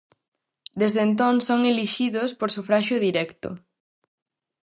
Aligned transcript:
Desde 0.81 1.01
entón 1.07 1.35
son 1.47 1.59
elixidos 1.71 2.29
por 2.39 2.49
sufraxio 2.55 2.97
directo. 3.07 3.49